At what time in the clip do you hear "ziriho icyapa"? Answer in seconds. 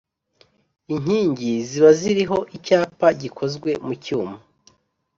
1.99-3.07